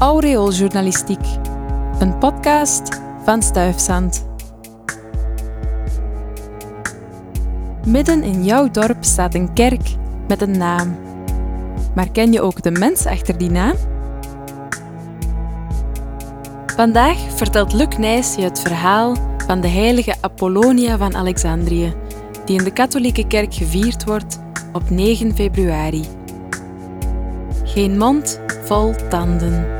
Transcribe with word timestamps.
Aureooljournalistiek, 0.00 1.24
een 1.98 2.18
podcast 2.18 3.00
van 3.24 3.42
Stuifzand. 3.42 4.26
Midden 7.86 8.22
in 8.22 8.44
jouw 8.44 8.70
dorp 8.70 9.04
staat 9.04 9.34
een 9.34 9.52
kerk 9.52 9.96
met 10.28 10.42
een 10.42 10.58
naam. 10.58 10.96
Maar 11.94 12.10
ken 12.10 12.32
je 12.32 12.40
ook 12.40 12.62
de 12.62 12.70
mens 12.70 13.06
achter 13.06 13.38
die 13.38 13.50
naam? 13.50 13.74
Vandaag 16.66 17.18
vertelt 17.34 17.72
Luc 17.72 17.96
Nijs 17.98 18.34
je 18.34 18.42
het 18.42 18.60
verhaal 18.60 19.16
van 19.46 19.60
de 19.60 19.68
heilige 19.68 20.14
Apollonia 20.20 20.96
van 20.96 21.16
Alexandrië, 21.16 21.94
die 22.44 22.58
in 22.58 22.64
de 22.64 22.72
katholieke 22.72 23.26
kerk 23.26 23.54
gevierd 23.54 24.04
wordt 24.04 24.40
op 24.72 24.90
9 24.90 25.34
februari. 25.34 26.04
Geen 27.64 27.98
mond 27.98 28.40
vol 28.64 28.94
tanden. 29.08 29.79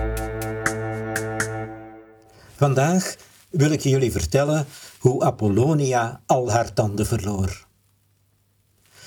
Vandaag 2.61 3.17
wil 3.51 3.71
ik 3.71 3.81
jullie 3.81 4.13
vertellen 4.13 4.67
hoe 4.99 5.25
Apollonia 5.25 6.23
al 6.27 6.51
haar 6.51 6.73
tanden 6.73 7.07
verloor. 7.07 7.67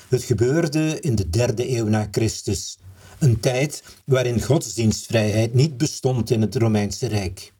Het 0.08 0.22
gebeurde 0.22 1.00
in 1.00 1.14
de 1.14 1.30
derde 1.30 1.76
eeuw 1.76 1.86
na 1.86 2.08
Christus, 2.10 2.78
een 3.18 3.40
tijd 3.40 3.82
waarin 4.04 4.42
godsdienstvrijheid 4.42 5.54
niet 5.54 5.76
bestond 5.76 6.30
in 6.30 6.40
het 6.40 6.56
Romeinse 6.56 7.06
Rijk. 7.06 7.52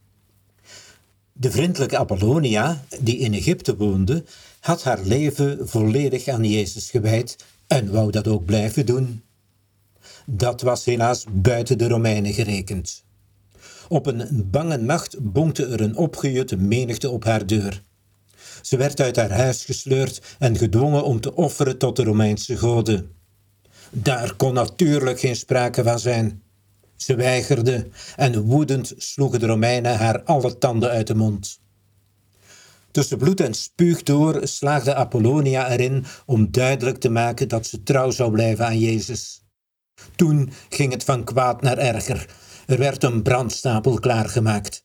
De 1.32 1.50
vriendelijke 1.50 1.98
Apollonia, 1.98 2.84
die 3.00 3.18
in 3.18 3.34
Egypte 3.34 3.76
woonde, 3.76 4.24
had 4.60 4.82
haar 4.82 5.00
leven 5.02 5.68
volledig 5.68 6.28
aan 6.28 6.44
Jezus 6.44 6.90
gewijd 6.90 7.36
en 7.66 7.92
wou 7.92 8.10
dat 8.10 8.28
ook 8.28 8.44
blijven 8.44 8.86
doen. 8.86 9.22
Dat 10.26 10.60
was 10.60 10.84
helaas 10.84 11.24
buiten 11.30 11.78
de 11.78 11.88
Romeinen 11.88 12.32
gerekend. 12.32 13.04
Op 13.88 14.06
een 14.06 14.48
bange 14.50 14.76
nacht 14.76 15.16
bonkte 15.20 15.66
er 15.66 15.80
een 15.80 15.96
opgejutte 15.96 16.56
menigte 16.56 17.10
op 17.10 17.24
haar 17.24 17.46
deur. 17.46 17.82
Ze 18.62 18.76
werd 18.76 19.00
uit 19.00 19.16
haar 19.16 19.32
huis 19.32 19.64
gesleurd 19.64 20.36
en 20.38 20.56
gedwongen 20.56 21.04
om 21.04 21.20
te 21.20 21.34
offeren 21.34 21.78
tot 21.78 21.96
de 21.96 22.04
Romeinse 22.04 22.56
goden. 22.56 23.10
Daar 23.90 24.34
kon 24.36 24.54
natuurlijk 24.54 25.20
geen 25.20 25.36
sprake 25.36 25.82
van 25.82 25.98
zijn. 25.98 26.42
Ze 26.96 27.14
weigerde 27.14 27.88
en 28.16 28.40
woedend 28.42 28.92
sloegen 28.96 29.40
de 29.40 29.46
Romeinen 29.46 29.96
haar 29.96 30.22
alle 30.22 30.58
tanden 30.58 30.90
uit 30.90 31.06
de 31.06 31.14
mond. 31.14 31.60
Tussen 32.90 33.18
bloed 33.18 33.40
en 33.40 33.54
spuug 33.54 34.02
door 34.02 34.40
slaagde 34.46 34.94
Apollonia 34.94 35.70
erin 35.70 36.04
om 36.26 36.50
duidelijk 36.50 36.98
te 36.98 37.08
maken 37.08 37.48
dat 37.48 37.66
ze 37.66 37.82
trouw 37.82 38.10
zou 38.10 38.30
blijven 38.30 38.66
aan 38.66 38.78
Jezus. 38.78 39.43
Toen 40.16 40.52
ging 40.68 40.92
het 40.92 41.04
van 41.04 41.24
kwaad 41.24 41.62
naar 41.62 41.78
erger. 41.78 42.28
Er 42.66 42.78
werd 42.78 43.02
een 43.02 43.22
brandstapel 43.22 43.98
klaargemaakt. 43.98 44.84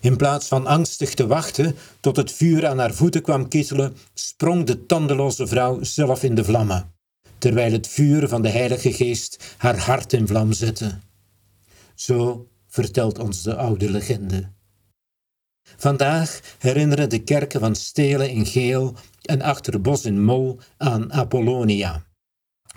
In 0.00 0.16
plaats 0.16 0.46
van 0.46 0.66
angstig 0.66 1.14
te 1.14 1.26
wachten 1.26 1.76
tot 2.00 2.16
het 2.16 2.32
vuur 2.32 2.66
aan 2.66 2.78
haar 2.78 2.94
voeten 2.94 3.22
kwam 3.22 3.48
kietelen, 3.48 3.96
sprong 4.14 4.66
de 4.66 4.86
tandeloze 4.86 5.46
vrouw 5.46 5.82
zelf 5.82 6.22
in 6.22 6.34
de 6.34 6.44
vlammen, 6.44 6.94
terwijl 7.38 7.72
het 7.72 7.88
vuur 7.88 8.28
van 8.28 8.42
de 8.42 8.48
Heilige 8.48 8.92
Geest 8.92 9.54
haar 9.56 9.78
hart 9.78 10.12
in 10.12 10.26
vlam 10.26 10.52
zette. 10.52 10.98
Zo 11.94 12.48
vertelt 12.68 13.18
ons 13.18 13.42
de 13.42 13.56
oude 13.56 13.90
legende. 13.90 14.50
Vandaag 15.76 16.40
herinneren 16.58 17.10
de 17.10 17.22
kerken 17.22 17.60
van 17.60 17.74
Stelen 17.74 18.30
in 18.30 18.46
Geel 18.46 18.94
en 19.22 19.42
Achterbos 19.42 20.04
in 20.04 20.24
Mol 20.24 20.58
aan 20.76 21.12
Apollonia. 21.12 22.09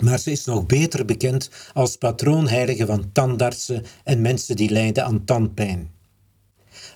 Maar 0.02 0.20
ze 0.20 0.32
is 0.32 0.46
nog 0.46 0.66
beter 0.66 1.06
bekend 1.06 1.50
als 1.74 1.96
patroonheilige 1.96 2.86
van 2.86 3.12
tandartsen 3.12 3.86
en 4.04 4.22
mensen 4.22 4.56
die 4.56 4.70
lijden 4.70 5.06
aan 5.06 5.26
tandpijn. 5.26 5.92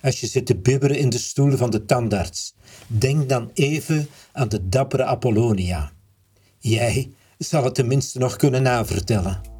Als 0.02 0.20
je 0.20 0.26
zit 0.26 0.46
te 0.46 0.56
bibberen 0.56 0.98
in 0.98 1.10
de 1.10 1.18
stoel 1.18 1.56
van 1.56 1.70
de 1.70 1.84
tandarts, 1.84 2.54
denk 2.86 3.28
dan 3.28 3.50
even 3.54 4.08
aan 4.32 4.48
de 4.48 4.68
dappere 4.68 5.04
Apollonia. 5.04 5.92
Jij 6.58 7.12
zal 7.38 7.64
het 7.64 7.74
tenminste 7.74 8.18
nog 8.18 8.36
kunnen 8.36 8.62
navertellen. 8.62 9.57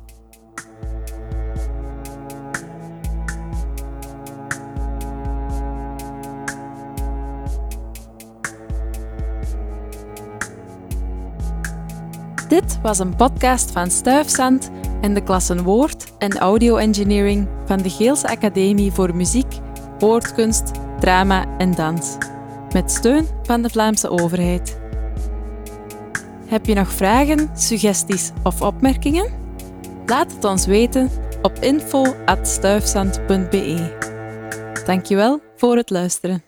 Dit 12.48 12.78
was 12.82 12.98
een 12.98 13.16
podcast 13.16 13.70
van 13.70 13.91
Stuifzand 13.91 14.70
en 15.00 15.14
de 15.14 15.22
klassen 15.22 15.62
Woord 15.62 16.12
en 16.19 16.38
Audio 16.38 16.76
Engineering 16.76 17.48
van 17.64 17.78
de 17.78 17.91
Geelse 17.91 18.28
Academie 18.28 18.92
voor 18.92 19.16
Muziek, 19.16 19.59
Woordkunst, 19.98 20.70
Drama 21.00 21.58
en 21.58 21.75
Dans, 21.75 22.16
met 22.72 22.91
steun 22.91 23.26
van 23.42 23.62
de 23.62 23.70
Vlaamse 23.70 24.08
overheid. 24.08 24.78
Heb 26.47 26.66
je 26.66 26.75
nog 26.75 26.92
vragen, 26.92 27.50
suggesties 27.54 28.32
of 28.42 28.62
opmerkingen? 28.62 29.31
Laat 30.06 30.32
het 30.32 30.44
ons 30.44 30.66
weten 30.66 31.10
op 31.42 31.53
info.stuifzand.be. 31.60 33.97
Dankjewel 34.87 35.41
voor 35.56 35.76
het 35.76 35.91
luisteren. 35.91 36.47